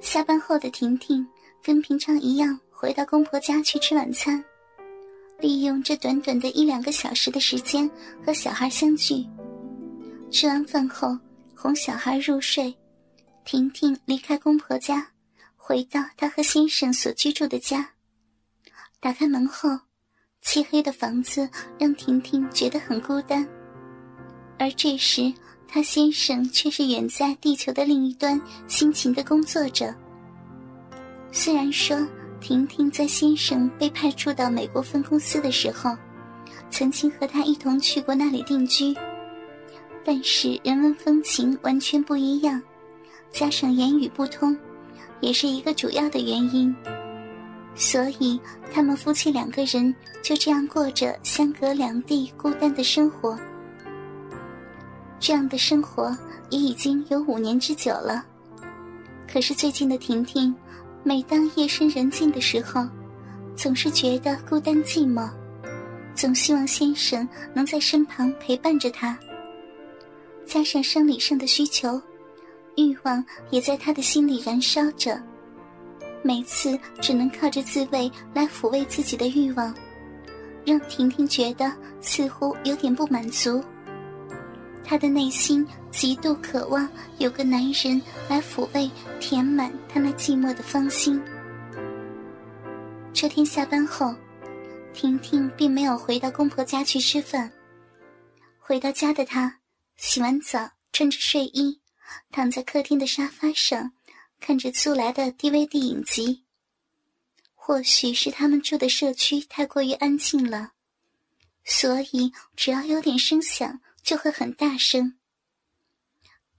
[0.00, 1.26] 下班后的婷婷
[1.62, 4.42] 跟平常一样回到公婆家去吃晚餐，
[5.40, 7.90] 利用这短短的一两个小时的时间
[8.24, 9.26] 和小孩相聚。
[10.30, 11.18] 吃完饭后，
[11.54, 12.74] 哄小孩入睡，
[13.44, 15.08] 婷婷离开公婆家，
[15.56, 17.88] 回到她和先生所居住的家。
[19.00, 19.68] 打开门后，
[20.42, 23.46] 漆黑的房子让婷婷觉得很孤单，
[24.58, 25.32] 而这时。
[25.68, 29.94] 他先生却是远在地球的另一端辛勤的工作着。
[31.30, 31.98] 虽然说
[32.40, 35.96] 婷婷在先生被派驻到美国分公司的时候，
[36.70, 38.94] 曾经和他一同去过那里定居，
[40.04, 42.62] 但是人文风情完全不一样，
[43.30, 44.56] 加上言语不通，
[45.20, 46.74] 也是一个主要的原因。
[47.74, 48.40] 所以
[48.72, 53.38] 他们夫妻两个人就这样过着相隔两地孤单的生活。
[55.26, 56.16] 这样的生活
[56.50, 58.24] 也已经有五年之久了，
[59.28, 60.54] 可是最近的婷婷，
[61.02, 62.86] 每当夜深人静的时候，
[63.56, 65.28] 总是觉得孤单寂寞，
[66.14, 69.18] 总希望先生能在身旁陪伴着她。
[70.44, 72.00] 加上生理上的需求，
[72.76, 75.20] 欲望也在她的心里燃烧着，
[76.22, 79.74] 每次只能靠着自慰来抚慰自己的欲望，
[80.64, 83.60] 让婷婷觉得似乎有点不满足。
[84.88, 91.20] 他的内心极度渴望有个男人来抚慰、填满他那寂寞的芳心。
[93.12, 94.14] 这天下班后，
[94.94, 97.50] 婷婷并没有回到公婆家去吃饭。
[98.60, 99.58] 回到家的她，
[99.96, 101.80] 洗完澡，穿着睡衣，
[102.30, 103.92] 躺在客厅的沙发上，
[104.38, 106.44] 看着租来的 DVD 影集。
[107.54, 110.70] 或许是他们住的社区太过于安静了，
[111.64, 113.80] 所以只要有点声响。
[114.06, 115.18] 就会很大声。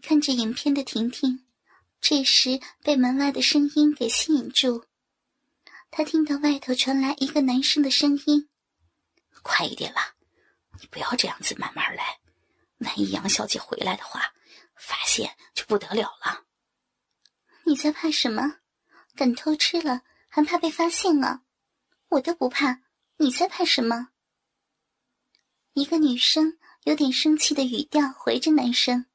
[0.00, 1.46] 看着影片的婷婷，
[2.00, 4.86] 这时被门外的声音给吸引住。
[5.90, 8.48] 她听到外头传来一个男生的声音
[9.44, 10.14] ：“快一点啦，
[10.80, 12.18] 你不要这样子，慢慢来。
[12.78, 14.32] 万一杨小姐回来的话，
[14.74, 16.46] 发现就不得了了。”
[17.66, 18.56] 你在怕什么？
[19.14, 21.42] 敢偷吃了还怕被发现啊？
[22.08, 22.80] 我都不怕，
[23.18, 24.08] 你在怕什么？
[25.74, 26.58] 一个女生。
[26.84, 29.06] 有点生气的语调回着男生，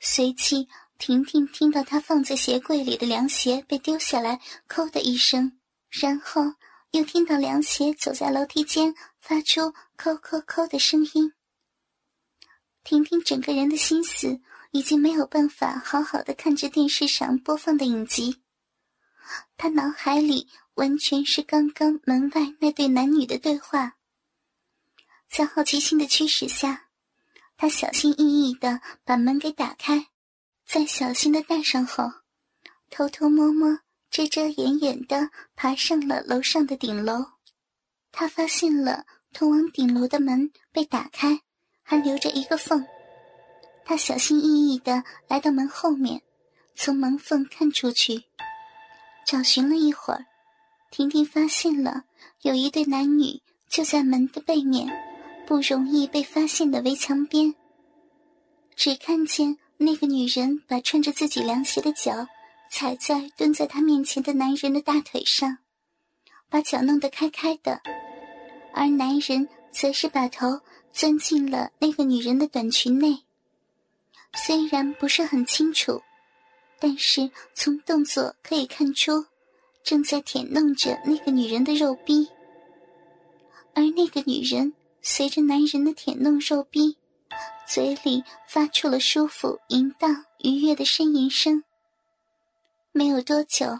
[0.00, 5.58] 随即婷婷听到他放在鞋柜里的凉鞋被丢下来，扣的一声，
[5.90, 6.42] 然后
[6.90, 11.32] 又听到凉鞋走在楼梯间发出扣扣扣的声音。
[12.82, 14.40] 婷婷整个人的心思
[14.72, 18.42] 已经没有办法好好的看着电视上播放的影集，
[19.56, 23.98] 她脑海里完全是刚刚门外那对男女的对话。
[25.32, 26.88] 在好奇心的驱使下，
[27.56, 30.08] 他小心翼翼的把门给打开，
[30.66, 32.04] 在小心的带上后，
[32.90, 33.78] 偷偷摸摸、
[34.10, 37.24] 遮遮掩掩的爬上了楼上的顶楼。
[38.10, 41.40] 他发现了通往顶楼的门被打开，
[41.82, 42.86] 还留着一个缝。
[43.86, 46.20] 他小心翼翼的来到门后面，
[46.74, 48.22] 从门缝看出去，
[49.24, 50.26] 找寻了一会儿，
[50.90, 52.04] 婷婷发现了
[52.42, 54.86] 有一对男女就在门的背面。
[55.52, 57.54] 不容易被发现的围墙边，
[58.74, 62.26] 只看见那个女人把穿着自己凉鞋的脚
[62.70, 65.58] 踩在蹲在她面前的男人的大腿上，
[66.48, 67.82] 把脚弄得开开的，
[68.72, 70.58] 而男人则是把头
[70.90, 73.22] 钻进了那个女人的短裙内。
[74.32, 76.00] 虽然不是很清楚，
[76.80, 79.26] 但是从动作可以看出，
[79.84, 82.26] 正在舔弄着那个女人的肉逼，
[83.74, 84.72] 而那个女人。
[85.04, 86.96] 随着男人的舔弄肉壁，
[87.66, 91.64] 嘴里发出了舒服、淫荡、愉悦的呻吟声。
[92.92, 93.76] 没有多久，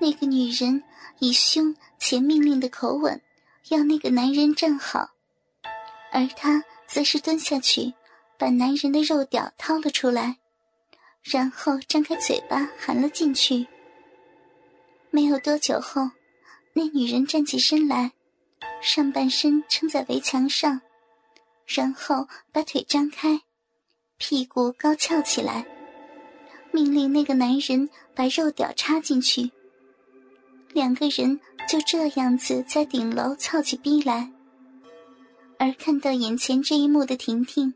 [0.00, 0.84] 那个女人
[1.18, 3.20] 以凶且命令的口吻
[3.70, 5.10] 要那个男人站好，
[6.12, 7.92] 而他则是蹲下去，
[8.38, 10.38] 把男人的肉屌掏了出来，
[11.22, 13.66] 然后张开嘴巴含了进去。
[15.10, 16.08] 没有多久后，
[16.74, 18.12] 那女人站起身来。
[18.80, 20.80] 上半身撑在围墙上，
[21.66, 23.40] 然后把腿张开，
[24.16, 25.66] 屁股高翘起来，
[26.72, 29.50] 命令那个男人把肉屌插进去。
[30.72, 34.30] 两个人就这样子在顶楼操起逼来。
[35.58, 37.74] 而看到眼前这一幕的婷婷，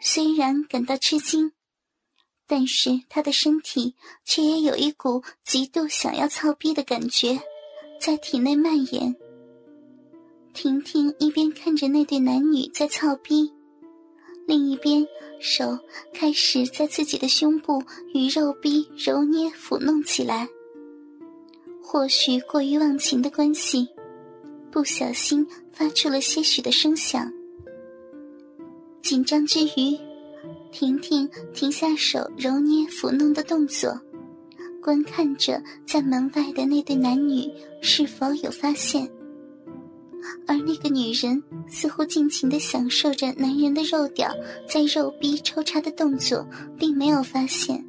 [0.00, 1.50] 虽然感到吃惊，
[2.46, 7.40] 但是她的身体却也有一股极度想要操逼的感觉，
[8.00, 9.14] 在体内蔓延。
[10.56, 13.52] 婷婷一边看着那对男女在操逼，
[14.46, 15.06] 另一边
[15.38, 15.78] 手
[16.14, 17.82] 开始在自己的胸部
[18.14, 20.48] 与肉壁揉捏抚弄起来。
[21.82, 23.86] 或许过于忘情的关系，
[24.70, 27.30] 不小心发出了些许的声响。
[29.02, 29.94] 紧张之余，
[30.72, 34.00] 婷婷停下手揉捏抚弄的动作，
[34.82, 37.46] 观看着在门外的那对男女
[37.82, 39.06] 是否有发现。
[40.46, 44.30] 而那个女人似乎尽情的享受着男人的肉屌
[44.68, 46.46] 在肉壁抽插的动作，
[46.78, 47.84] 并没有发现。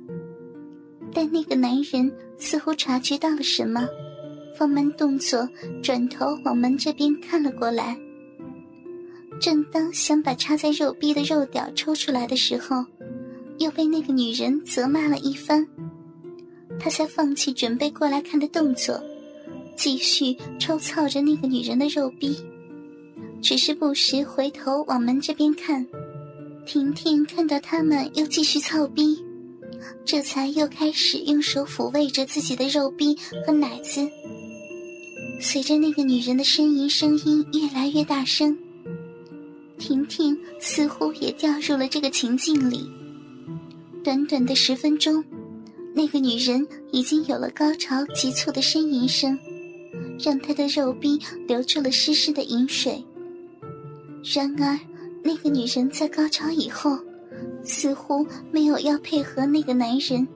[1.14, 3.88] 但那个男人似乎察觉到了什么，
[4.58, 5.48] 放慢动作，
[5.82, 7.98] 转头往门这边看了过来。
[9.40, 12.84] 正当想把插在肉壁的肉屌抽出来的时候，
[13.60, 15.66] 又被那个女人责骂了一番。
[16.80, 19.02] 他才放弃准备过来看的动作，
[19.78, 22.36] 继续抽操着那个女人的肉壁，
[23.42, 25.86] 只是不时回头往门这边看。
[26.66, 29.24] 婷婷看到他们又继续操逼，
[30.04, 33.16] 这才又开始用手抚慰着自己的肉壁
[33.46, 34.06] 和奶子。
[35.40, 38.58] 随着那个女人的呻吟声音越来越大声。
[39.78, 42.90] 婷婷似乎也掉入了这个情境里。
[44.04, 45.24] 短短的十分钟，
[45.94, 49.38] 那个女人已经有了高潮急促的呻吟声，
[50.20, 53.04] 让她的肉壁流出了湿湿的饮水。
[54.36, 54.80] 然而，
[55.24, 56.98] 那个女人在高潮以后，
[57.64, 60.28] 似乎没有要配合那个男人，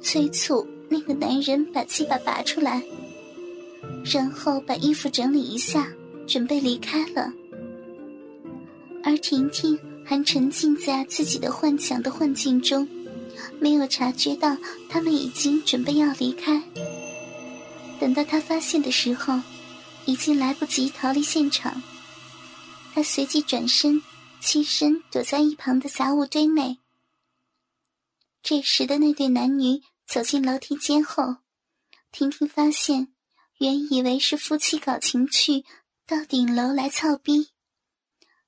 [0.00, 2.82] 催促那个男人把鸡巴拔出来，
[4.04, 5.88] 然后把衣服整理一下，
[6.26, 7.32] 准备离开了。
[9.02, 12.86] 而婷婷还沉浸在自己的幻想的幻境中，
[13.58, 14.54] 没有察觉到
[14.88, 16.62] 他们已经准备要离开。
[18.00, 19.38] 等到他发现的时候，
[20.06, 21.82] 已经来不及逃离现场。
[22.94, 24.02] 他随即转身，
[24.42, 26.78] 栖身躲在一旁的杂物堆内。
[28.42, 31.36] 这时的那对男女走进楼梯间后，
[32.10, 33.08] 婷婷发现，
[33.58, 35.66] 原以为是夫妻搞情趣，
[36.06, 37.50] 到顶楼来操逼。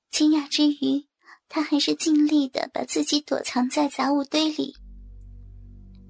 [0.09, 1.05] 惊讶之余，
[1.47, 4.75] 他还是尽力的把自己躲藏在杂物堆里。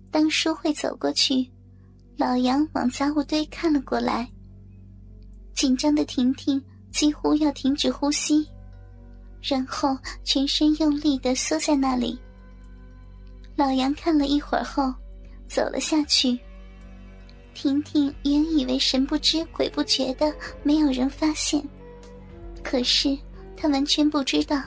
[0.09, 1.51] 当淑慧走过去，
[2.17, 4.27] 老杨往杂物堆看了过来。
[5.53, 6.61] 紧张的婷婷
[6.91, 8.47] 几乎要停止呼吸，
[9.41, 12.19] 然后全身用力的缩在那里。
[13.55, 14.93] 老杨看了一会儿后，
[15.47, 16.37] 走了下去。
[17.53, 20.33] 婷婷原以为神不知鬼不觉的
[20.63, 21.63] 没有人发现，
[22.63, 23.17] 可是。
[23.55, 24.61] 他完全不知道，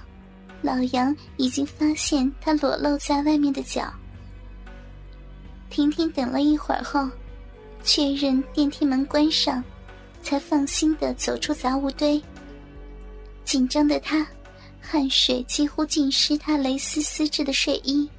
[0.63, 3.93] 老杨已经发现他裸露在外面的脚。
[5.69, 7.07] 婷婷等了一会儿后，
[7.87, 9.63] 确认电梯门关上，
[10.21, 12.21] 才放心的走出杂物堆。
[13.45, 14.27] 紧张的他，
[14.81, 18.11] 汗水几乎浸湿他蕾丝丝质的睡衣，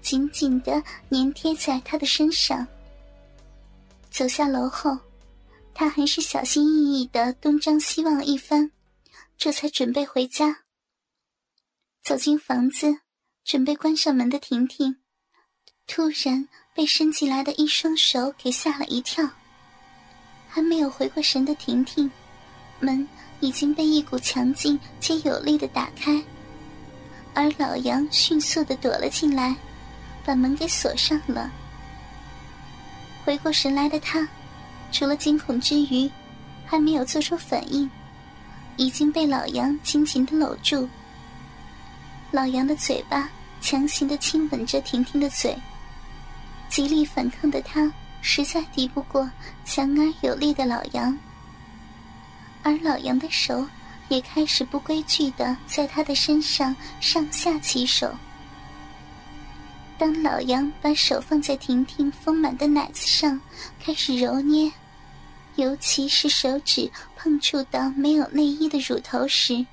[0.00, 0.80] 紧紧的
[1.10, 2.64] 粘贴在他的身上。
[4.10, 4.96] 走下楼后，
[5.74, 8.70] 他还是小心翼翼的东张西望一番。
[9.36, 10.64] 这才准备回家。
[12.04, 13.00] 走进房子，
[13.42, 14.99] 准备关上门的婷婷，
[15.92, 19.28] 突然被伸进来的一双手给吓了一跳。
[20.48, 22.08] 还没有回过神的婷婷，
[22.78, 23.06] 门
[23.40, 26.22] 已经被一股强劲且有力的打开，
[27.34, 29.56] 而老杨迅速的躲了进来，
[30.24, 31.50] 把门给锁上了。
[33.24, 34.26] 回过神来的他，
[34.92, 36.08] 除了惊恐之余，
[36.64, 37.90] 还没有做出反应。
[38.76, 40.88] 已经被老杨紧紧的搂住。
[42.30, 43.28] 老杨的嘴巴
[43.60, 45.54] 强行的亲吻着婷婷的嘴，
[46.70, 49.28] 极力反抗的他实在敌不过
[49.64, 51.18] 强而有力的老杨，
[52.62, 53.66] 而老杨的手
[54.08, 58.14] 也开始不规矩的在他的身上上下其手。
[59.98, 63.38] 当老杨把手放在婷婷丰满的奶子上，
[63.78, 64.72] 开始揉捏。
[65.56, 69.66] 尤其是手指碰触到没有内衣的乳头时，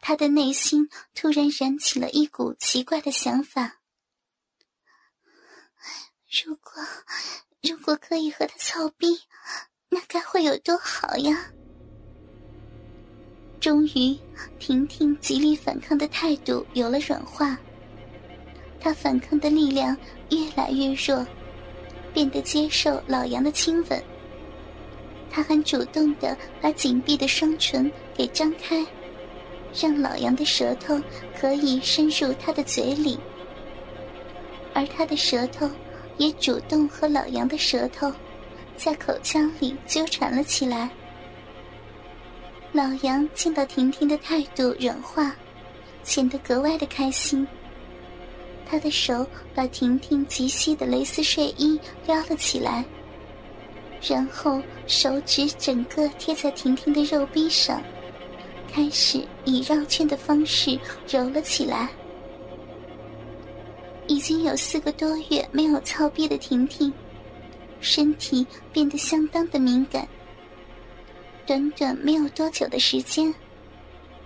[0.00, 3.77] 他的内心突然燃起了一股奇怪的想法：
[6.30, 6.72] 如果
[7.62, 9.06] 如果可以和他操逼，
[9.88, 11.50] 那该会有多好呀！
[13.58, 14.14] 终于，
[14.58, 17.56] 婷婷极力反抗的态度有了软化，
[18.78, 19.96] 她反抗的力量
[20.28, 21.26] 越来越弱，
[22.12, 24.04] 变得接受老杨的亲吻。
[25.30, 28.84] 他很主动的把紧闭的双唇给张开，
[29.74, 31.00] 让老杨的舌头
[31.34, 33.18] 可以伸入他的嘴里，
[34.74, 35.70] 而他的舌头
[36.18, 38.12] 也主动和老杨的舌头
[38.76, 40.90] 在口腔里纠缠了起来。
[42.72, 45.34] 老杨见到婷婷的态度软化，
[46.02, 47.46] 显得格外的开心。
[48.70, 52.84] 他的手把婷婷极细的蕾丝睡衣撩了起来，
[54.06, 57.82] 然后手指整个贴在婷婷的肉壁上，
[58.70, 61.88] 开始以绕圈的方式揉了起来。
[64.08, 66.92] 已经有四个多月没有操逼的婷婷，
[67.80, 70.08] 身体变得相当的敏感。
[71.46, 73.32] 短短没有多久的时间，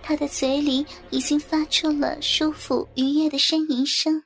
[0.01, 4.23] 她的嘴里已经发出了舒服愉悦的呻吟声。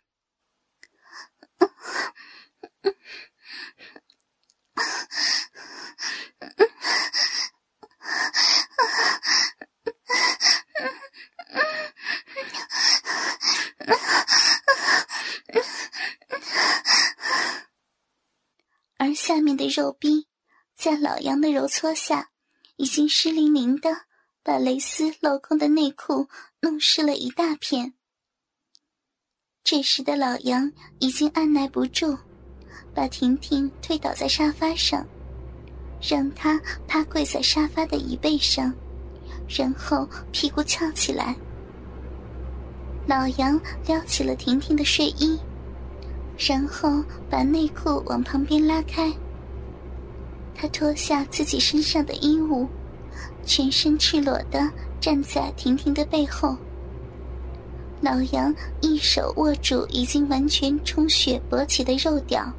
[18.99, 20.25] 而下面的肉冰，
[20.75, 22.29] 在老杨的揉搓下，
[22.77, 23.89] 已经湿淋淋的，
[24.43, 26.27] 把蕾丝镂空的内裤
[26.61, 27.93] 弄湿了一大片。
[29.63, 32.17] 这时的老杨已经按耐不住，
[32.93, 35.05] 把婷婷推倒在沙发上，
[36.01, 38.73] 让她趴跪在沙发的椅背上，
[39.49, 41.35] 然后屁股翘起来。
[43.05, 45.37] 老杨撩起了婷婷的睡衣，
[46.37, 49.11] 然后把内裤往旁边拉开。
[50.59, 52.67] 他脱下自己身上的衣物，
[53.45, 54.67] 全身赤裸的
[54.99, 56.57] 站在婷婷的背后。
[58.01, 62.51] 老杨一手握住已经完全充血勃起的肉屌，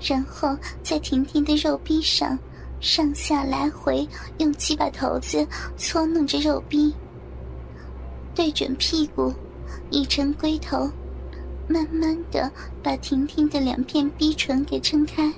[0.00, 2.38] 然后在婷婷的肉壁上
[2.80, 4.06] 上下来回
[4.38, 5.46] 用鸡巴头子
[5.76, 6.94] 搓弄着肉壁，
[8.34, 9.32] 对准屁股，
[9.90, 10.90] 一成龟头，
[11.68, 12.50] 慢慢的
[12.82, 15.32] 把婷婷的两片逼唇给撑开，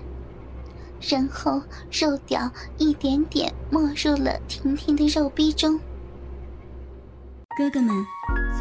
[1.00, 5.78] 然后肉屌一点点没入了婷婷的肉逼中。
[7.56, 7.94] 哥哥们。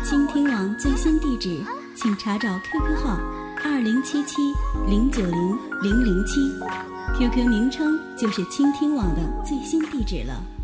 [0.03, 1.59] 倾听网最新地址，
[1.95, 3.19] 请查找 QQ 号
[3.63, 4.53] 二零七七
[4.87, 6.39] 零九零零零七
[7.17, 10.56] ，QQ 名称就是倾听网的最新地址了。